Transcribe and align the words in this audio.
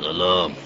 سلام. 0.00 0.56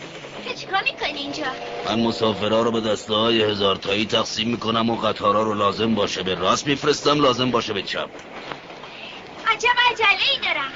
تو 0.46 0.54
چیکار 0.54 0.82
می‌کنی 0.82 1.18
اینجا؟ 1.18 1.44
من 1.86 2.00
مسافرها 2.00 2.62
رو 2.62 2.70
به 2.70 2.80
دسته 2.80 3.14
های 3.14 3.42
هزار 3.42 3.76
تایی 3.76 4.06
تقسیم 4.06 4.48
می‌کنم 4.48 4.90
و 4.90 4.96
قطارها 4.96 5.42
رو 5.42 5.54
لازم 5.54 5.94
باشه 5.94 6.22
به 6.22 6.34
راست 6.34 6.66
میفرستم 6.66 7.20
لازم 7.20 7.50
باشه 7.50 7.72
به 7.72 7.82
چپ. 7.82 8.08
عجب 9.46 9.68
عجله 9.90 10.08
ای 10.32 10.38
دارم. 10.44 10.72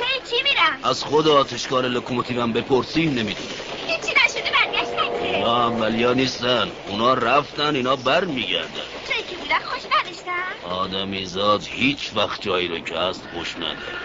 پی 0.00 0.30
چی 0.30 0.42
میرم؟ 0.42 0.78
از 0.82 1.04
خود 1.04 1.28
آتشکار 1.28 1.88
لکوموتیوم 1.88 2.52
بپرسی 2.52 3.06
نمی‌دونی 3.06 3.48
هیچی 3.86 4.14
نشده 4.24 4.50
برگشتن 4.50 5.24
اینا 5.24 5.66
اولیا 5.66 6.12
نیستن. 6.12 6.70
اونا 6.88 7.14
رفتن 7.14 7.76
اینا 7.76 7.96
بر 7.96 8.24
میگردن 8.24 8.68
توی 9.06 9.22
که 9.30 9.36
بودن 9.36 9.58
خوش 9.58 9.82
نداشتم 9.84 10.70
آدمیزاد 10.70 11.64
هیچ 11.66 12.10
وقت 12.14 12.42
جایی 12.42 12.68
رو 12.68 12.78
که 12.78 12.98
هست 12.98 13.22
خوش 13.34 13.56
نداره. 13.56 13.98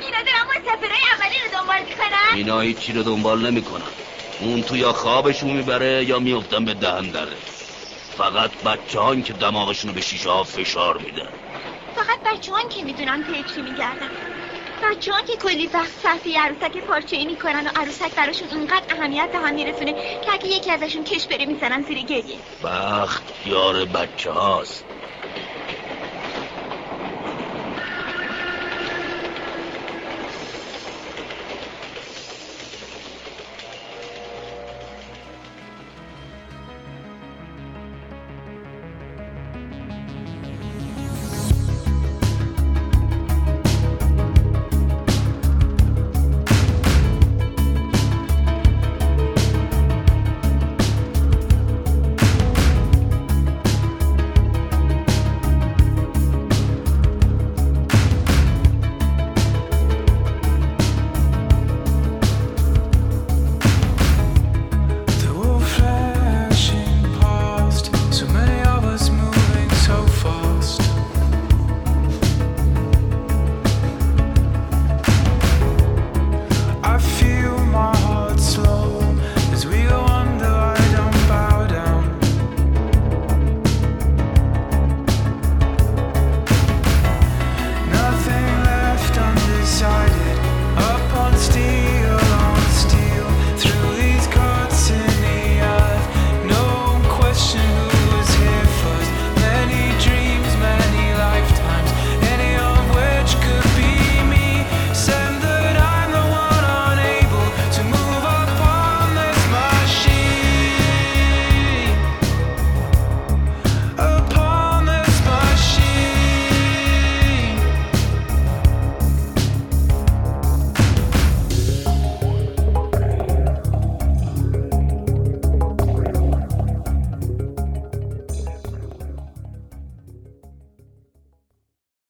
اینا 0.00 0.18
دارم 0.22 0.46
مسافرهای 0.46 1.02
اولی 1.18 1.36
اینا 2.34 2.60
هیچی 2.60 2.92
رو 2.92 3.02
دنبال 3.02 3.50
نمی‌کنن. 3.50 3.90
اون 4.40 4.62
تو 4.62 4.76
یا 4.76 4.92
خوابشون 4.92 5.50
می‌بره 5.56 6.04
یا 6.04 6.18
میفتن 6.18 6.64
به 6.64 6.74
دهن 6.74 7.10
دره 7.10 7.36
فقط 8.16 8.50
بچه 8.64 9.22
که 9.22 9.32
دماغشون 9.32 9.88
رو 9.88 9.94
به 9.94 10.00
شیشه 10.00 10.30
ها 10.30 10.44
فشار 10.44 10.98
میدن. 10.98 11.32
فقط 11.94 12.18
بچه 12.24 12.52
هان 12.52 12.68
که 12.68 12.82
می‌دونن 12.82 13.22
پی 13.22 13.44
چی 13.44 13.62
میگردن 13.62 14.10
بچه 14.82 15.12
هان 15.12 15.22
که 15.26 15.32
کلی 15.36 15.66
وقت 15.66 15.92
صرف 16.02 16.26
یه 16.26 16.40
عروسک 16.40 16.78
پارچه 16.86 17.16
ای 17.16 17.24
می‌کنن 17.24 17.66
و 17.66 17.70
عروسک 17.76 18.14
براشون 18.14 18.48
اونقدر 18.48 18.86
اهمیت 18.90 19.28
به 19.32 19.38
هم 19.38 19.54
میرسونه 19.54 19.92
که 19.94 20.32
اگه 20.32 20.46
یکی 20.48 20.70
ازشون 20.70 21.04
کش 21.04 21.26
بره 21.26 21.46
می‌زنن 21.46 21.82
زیر 21.82 21.98
گریه. 21.98 22.40
بخت 22.64 23.24
یار 23.44 23.84
بچه 23.84 24.30
هاست 24.30 24.93